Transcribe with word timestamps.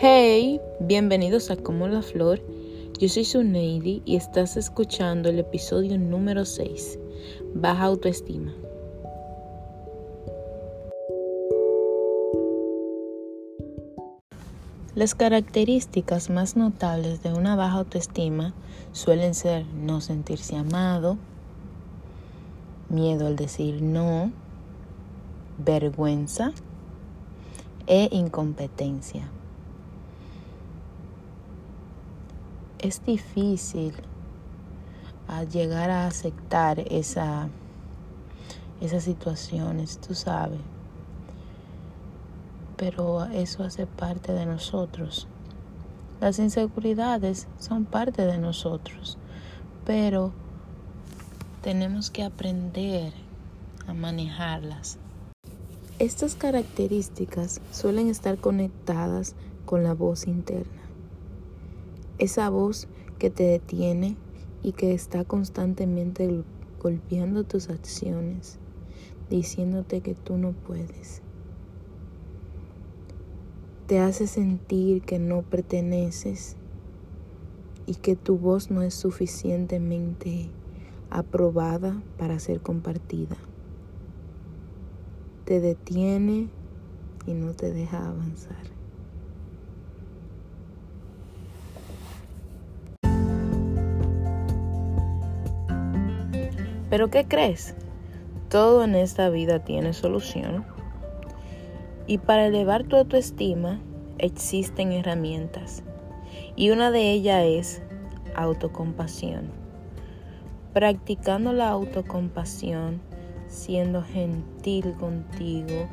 Hey, 0.00 0.60
bienvenidos 0.78 1.50
a 1.50 1.56
Como 1.56 1.88
la 1.88 2.02
Flor. 2.02 2.40
Yo 3.00 3.08
soy 3.08 3.24
Suneidi 3.24 4.00
y 4.04 4.14
estás 4.14 4.56
escuchando 4.56 5.28
el 5.28 5.40
episodio 5.40 5.98
número 5.98 6.44
6, 6.44 7.00
Baja 7.56 7.86
Autoestima. 7.86 8.54
Las 14.94 15.16
características 15.16 16.30
más 16.30 16.54
notables 16.54 17.24
de 17.24 17.32
una 17.32 17.56
baja 17.56 17.78
autoestima 17.78 18.54
suelen 18.92 19.34
ser 19.34 19.66
no 19.66 20.00
sentirse 20.00 20.54
amado, 20.54 21.18
miedo 22.88 23.26
al 23.26 23.34
decir 23.34 23.82
no, 23.82 24.30
vergüenza 25.58 26.52
e 27.88 28.08
incompetencia. 28.12 29.28
Es 32.80 33.04
difícil 33.04 33.94
llegar 35.50 35.90
a 35.90 36.06
aceptar 36.06 36.80
esa, 36.90 37.48
esas 38.80 39.04
situaciones, 39.04 39.98
tú 39.98 40.14
sabes. 40.14 40.60
Pero 42.76 43.24
eso 43.26 43.64
hace 43.64 43.86
parte 43.86 44.32
de 44.32 44.46
nosotros. 44.46 45.26
Las 46.20 46.38
inseguridades 46.38 47.46
son 47.58 47.84
parte 47.84 48.26
de 48.26 48.38
nosotros, 48.38 49.18
pero 49.84 50.32
tenemos 51.62 52.10
que 52.10 52.24
aprender 52.24 53.12
a 53.86 53.94
manejarlas. 53.94 54.98
Estas 55.98 56.34
características 56.34 57.60
suelen 57.72 58.08
estar 58.08 58.38
conectadas 58.38 59.34
con 59.64 59.82
la 59.82 59.94
voz 59.94 60.26
interna 60.26 60.87
esa 62.18 62.50
voz 62.50 62.88
que 63.18 63.30
te 63.30 63.44
detiene 63.44 64.16
y 64.62 64.72
que 64.72 64.92
está 64.92 65.24
constantemente 65.24 66.44
golpeando 66.80 67.44
tus 67.44 67.70
acciones, 67.70 68.58
diciéndote 69.30 70.00
que 70.00 70.14
tú 70.14 70.36
no 70.36 70.52
puedes. 70.52 71.22
Te 73.86 74.00
hace 74.00 74.26
sentir 74.26 75.02
que 75.02 75.18
no 75.18 75.42
perteneces 75.42 76.56
y 77.86 77.94
que 77.94 78.16
tu 78.16 78.36
voz 78.36 78.70
no 78.70 78.82
es 78.82 78.94
suficientemente 78.94 80.50
aprobada 81.10 82.02
para 82.18 82.38
ser 82.38 82.60
compartida. 82.60 83.36
Te 85.46 85.60
detiene 85.60 86.50
y 87.26 87.32
no 87.32 87.54
te 87.54 87.72
deja 87.72 88.06
avanzar. 88.06 88.77
Pero 96.90 97.10
¿qué 97.10 97.24
crees? 97.26 97.74
Todo 98.48 98.84
en 98.84 98.94
esta 98.94 99.28
vida 99.28 99.58
tiene 99.64 99.92
solución. 99.92 100.64
Y 102.06 102.18
para 102.18 102.46
elevar 102.46 102.84
tu 102.84 102.96
autoestima 102.96 103.80
existen 104.18 104.92
herramientas. 104.92 105.82
Y 106.56 106.70
una 106.70 106.90
de 106.90 107.12
ellas 107.12 107.44
es 107.44 107.82
autocompasión. 108.34 109.50
Practicando 110.72 111.52
la 111.52 111.68
autocompasión, 111.68 113.00
siendo 113.48 114.02
gentil 114.02 114.94
contigo, 114.94 115.88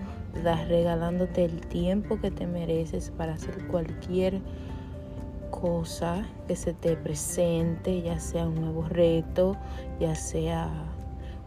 regalándote 0.68 1.46
el 1.46 1.62
tiempo 1.62 2.20
que 2.20 2.32
te 2.32 2.48
mereces 2.48 3.12
para 3.12 3.34
hacer 3.34 3.68
cualquier 3.68 4.42
cosa 5.50 6.26
que 6.48 6.56
se 6.56 6.74
te 6.74 6.96
presente, 6.98 8.02
ya 8.02 8.20
sea 8.20 8.48
un 8.48 8.56
nuevo 8.56 8.84
reto, 8.84 9.56
ya 10.00 10.16
sea 10.16 10.70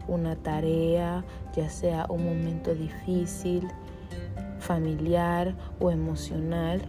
una 0.09 0.35
tarea, 0.35 1.23
ya 1.55 1.69
sea 1.69 2.05
un 2.09 2.25
momento 2.25 2.73
difícil, 2.73 3.67
familiar 4.59 5.55
o 5.79 5.91
emocional, 5.91 6.81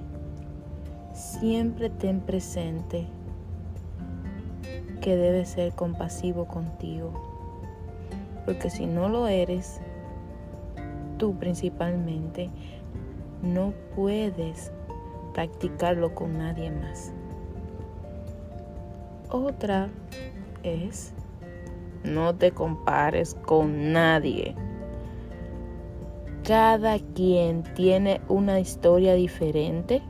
siempre 1.13 1.91
ten 1.91 2.21
presente 2.21 3.07
que 5.01 5.17
debes 5.17 5.51
ser 5.51 5.73
compasivo 5.75 6.47
contigo. 6.47 7.13
Porque 8.45 8.71
si 8.71 8.87
no 8.87 9.09
lo 9.09 9.29
eres, 9.29 9.81
tú 11.19 11.37
principalmente, 11.37 12.51
no 13.43 13.73
puedes 13.95 14.73
practicarlo 15.35 16.15
con 16.15 16.39
nadie 16.39 16.71
más. 16.71 17.13
Otra 19.31 19.89
es 20.63 21.13
no 22.05 22.34
te 22.34 22.53
compares 22.53 23.34
con 23.34 23.93
nadie. 23.93 24.55
Cada 26.44 26.99
quien 26.99 27.62
tiene 27.75 28.21
una 28.28 28.61
historia 28.61 29.15
diferente, 29.15 30.03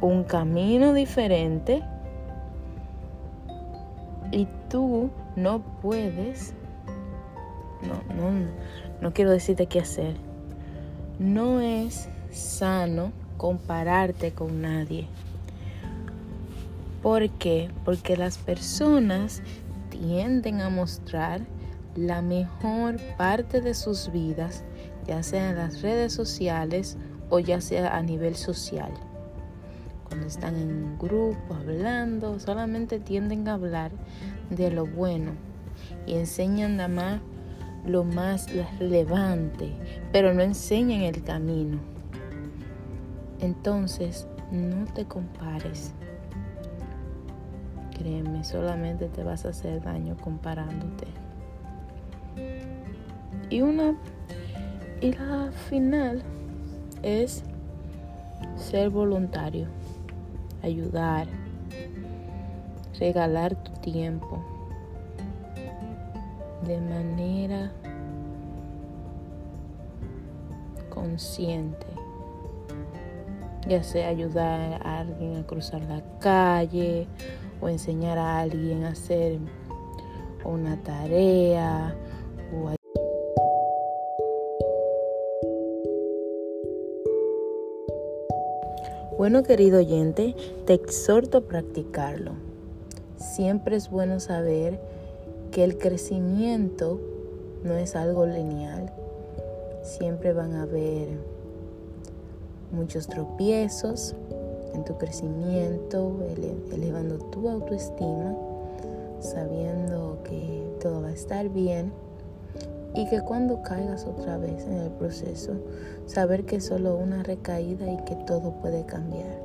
un 0.00 0.24
camino 0.24 0.92
diferente 0.92 1.82
y 4.30 4.46
tú 4.68 5.10
no 5.36 5.60
puedes, 5.80 6.54
no, 7.82 8.14
no, 8.14 8.30
no 9.00 9.12
quiero 9.12 9.30
decirte 9.30 9.66
qué 9.66 9.80
hacer. 9.80 10.16
No 11.18 11.60
es 11.60 12.08
sano 12.30 13.12
compararte 13.36 14.32
con 14.32 14.60
nadie. 14.62 15.06
¿Por 17.02 17.28
qué? 17.30 17.70
Porque 17.84 18.16
las 18.16 18.38
personas 18.38 19.42
tienden 19.98 20.60
a 20.60 20.70
mostrar 20.70 21.40
la 21.94 22.20
mejor 22.20 22.96
parte 23.16 23.60
de 23.60 23.74
sus 23.74 24.10
vidas, 24.10 24.64
ya 25.06 25.22
sea 25.22 25.50
en 25.50 25.56
las 25.56 25.82
redes 25.82 26.12
sociales 26.12 26.96
o 27.30 27.38
ya 27.38 27.60
sea 27.60 27.96
a 27.96 28.02
nivel 28.02 28.34
social. 28.34 28.90
Cuando 30.08 30.26
están 30.26 30.56
en 30.56 30.68
un 30.68 30.98
grupo 30.98 31.54
hablando, 31.54 32.40
solamente 32.40 32.98
tienden 32.98 33.46
a 33.46 33.54
hablar 33.54 33.92
de 34.50 34.70
lo 34.70 34.86
bueno 34.86 35.32
y 36.06 36.14
enseñan 36.14 36.76
nada 36.76 36.88
más 36.88 37.20
lo 37.86 38.02
más 38.02 38.48
relevante, 38.78 39.72
pero 40.12 40.34
no 40.34 40.42
enseñan 40.42 41.02
el 41.02 41.22
camino. 41.22 41.78
Entonces, 43.40 44.26
no 44.50 44.92
te 44.92 45.04
compares. 45.04 45.92
Créeme, 47.94 48.44
solamente 48.44 49.08
te 49.08 49.22
vas 49.22 49.44
a 49.46 49.50
hacer 49.50 49.82
daño 49.82 50.16
comparándote. 50.16 51.06
Y 53.50 53.60
una 53.62 53.96
y 55.00 55.12
la 55.12 55.52
final 55.68 56.22
es 57.02 57.44
ser 58.56 58.90
voluntario, 58.90 59.66
ayudar, 60.62 61.26
regalar 62.98 63.54
tu 63.54 63.72
tiempo 63.80 64.42
de 66.66 66.80
manera 66.80 67.70
consciente 70.88 71.86
ya 73.68 73.82
sea 73.82 74.08
ayudar 74.08 74.80
a 74.84 75.00
alguien 75.00 75.36
a 75.36 75.46
cruzar 75.46 75.82
la 75.82 76.02
calle 76.20 77.06
o 77.60 77.68
enseñar 77.68 78.18
a 78.18 78.40
alguien 78.40 78.84
a 78.84 78.90
hacer 78.90 79.38
una 80.44 80.82
tarea 80.82 81.94
Bueno, 89.16 89.44
querido 89.44 89.78
oyente, 89.78 90.34
te 90.66 90.74
exhorto 90.74 91.38
a 91.38 91.40
practicarlo. 91.42 92.32
Siempre 93.16 93.76
es 93.76 93.88
bueno 93.88 94.18
saber 94.18 94.80
que 95.52 95.62
el 95.62 95.78
crecimiento 95.78 97.00
no 97.62 97.74
es 97.74 97.94
algo 97.94 98.26
lineal. 98.26 98.92
Siempre 99.82 100.32
van 100.32 100.54
a 100.54 100.64
haber 100.64 101.08
muchos 102.74 103.06
tropiezos 103.06 104.14
en 104.74 104.84
tu 104.84 104.98
crecimiento, 104.98 106.18
elevando 106.72 107.18
tu 107.30 107.48
autoestima, 107.48 108.34
sabiendo 109.20 110.18
que 110.24 110.76
todo 110.80 111.02
va 111.02 111.08
a 111.08 111.12
estar 111.12 111.48
bien 111.48 111.92
y 112.94 113.08
que 113.08 113.20
cuando 113.22 113.62
caigas 113.62 114.06
otra 114.06 114.36
vez 114.36 114.66
en 114.66 114.74
el 114.74 114.90
proceso, 114.90 115.52
saber 116.06 116.44
que 116.44 116.56
es 116.56 116.66
solo 116.66 116.96
una 116.96 117.22
recaída 117.22 117.90
y 117.90 117.96
que 118.04 118.14
todo 118.14 118.52
puede 118.52 118.84
cambiar. 118.84 119.42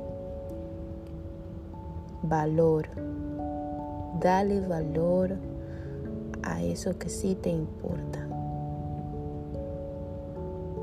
Valor. 2.22 2.88
Dale 4.20 4.60
valor 4.60 5.36
a 6.42 6.62
eso 6.62 6.98
que 6.98 7.08
sí 7.08 7.34
te 7.34 7.50
importa. 7.50 8.26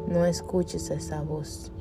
No 0.08 0.26
escuches 0.26 0.90
esa 0.90 1.22
voz 1.22 1.72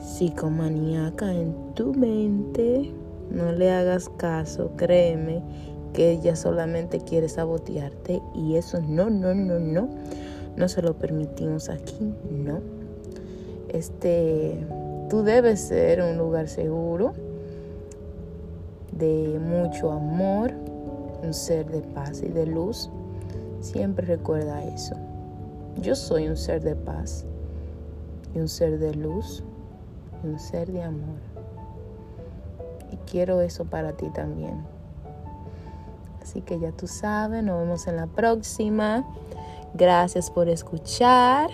psicomaníaca 0.00 1.32
en 1.32 1.54
tu 1.74 1.94
mente. 1.94 2.92
No 3.30 3.52
le 3.52 3.70
hagas 3.70 4.08
caso, 4.16 4.70
créeme 4.76 5.42
que 5.92 6.12
ella 6.12 6.36
solamente 6.36 7.00
quiere 7.00 7.28
sabotearte 7.28 8.22
y 8.34 8.56
eso 8.56 8.80
no, 8.80 9.10
no, 9.10 9.34
no, 9.34 9.58
no. 9.58 9.88
No 10.56 10.68
se 10.68 10.82
lo 10.82 10.94
permitimos 10.94 11.68
aquí, 11.68 12.12
no. 12.30 12.60
Este, 13.68 14.58
tú 15.08 15.22
debes 15.22 15.60
ser 15.60 16.02
un 16.02 16.16
lugar 16.16 16.48
seguro, 16.48 17.12
de 18.92 19.38
mucho 19.38 19.92
amor, 19.92 20.52
un 21.22 21.32
ser 21.34 21.70
de 21.70 21.80
paz 21.80 22.22
y 22.22 22.28
de 22.28 22.46
luz. 22.46 22.90
Siempre 23.60 24.06
recuerda 24.06 24.64
eso. 24.64 24.94
Yo 25.80 25.94
soy 25.94 26.28
un 26.28 26.36
ser 26.36 26.62
de 26.62 26.74
paz 26.74 27.24
y 28.34 28.38
un 28.38 28.48
ser 28.48 28.78
de 28.78 28.94
luz 28.94 29.44
un 30.22 30.38
ser 30.38 30.70
de 30.72 30.82
amor. 30.82 31.18
Y 32.92 32.96
quiero 33.10 33.40
eso 33.40 33.64
para 33.64 33.92
ti 33.92 34.08
también. 34.10 34.64
Así 36.22 36.42
que 36.42 36.58
ya 36.58 36.72
tú 36.72 36.86
sabes, 36.86 37.42
nos 37.42 37.60
vemos 37.60 37.86
en 37.86 37.96
la 37.96 38.06
próxima. 38.06 39.04
Gracias 39.74 40.30
por 40.30 40.48
escuchar. 40.48 41.50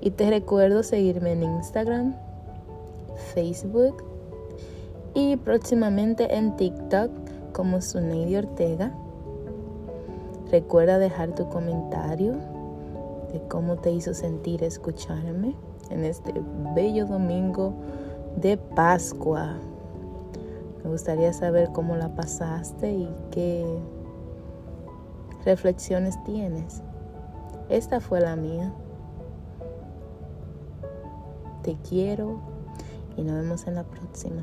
Y 0.00 0.10
te 0.10 0.28
recuerdo 0.28 0.82
seguirme 0.82 1.32
en 1.32 1.42
Instagram, 1.42 2.14
Facebook 3.34 4.04
y 5.14 5.36
próximamente 5.36 6.36
en 6.36 6.56
TikTok 6.56 7.10
como 7.52 7.80
Suneidy 7.80 8.36
Ortega. 8.36 8.92
Recuerda 10.50 10.98
dejar 10.98 11.34
tu 11.34 11.48
comentario 11.48 12.34
de 13.32 13.40
cómo 13.48 13.76
te 13.76 13.90
hizo 13.92 14.12
sentir 14.12 14.62
escucharme 14.62 15.54
en 15.90 16.04
este 16.04 16.32
bello 16.74 17.06
domingo 17.06 17.74
de 18.36 18.56
Pascua. 18.56 19.54
Me 20.82 20.90
gustaría 20.90 21.32
saber 21.32 21.70
cómo 21.72 21.96
la 21.96 22.14
pasaste 22.14 22.92
y 22.92 23.08
qué 23.30 23.64
reflexiones 25.44 26.22
tienes. 26.24 26.82
Esta 27.68 28.00
fue 28.00 28.20
la 28.20 28.36
mía. 28.36 28.72
Te 31.62 31.76
quiero 31.88 32.40
y 33.16 33.22
nos 33.22 33.36
vemos 33.36 33.66
en 33.66 33.76
la 33.76 33.84
próxima. 33.84 34.42